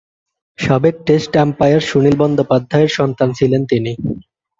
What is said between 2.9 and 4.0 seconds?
সন্তান ছিলেন তিনি।